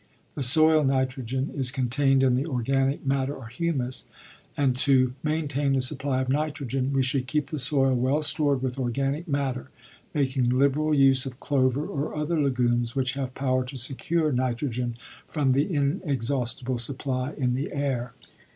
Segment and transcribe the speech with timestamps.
[0.33, 4.05] The soil nitrogen is contained in the organic matter or humus,
[4.57, 8.79] and to maintain the supply of nitrogen we should keep the soil well stored with
[8.79, 9.69] organic matter,
[10.15, 15.51] making liberal use of clover or other legumes which have power to secure nitrogen from
[15.51, 18.15] the inexhaustible supply in the air.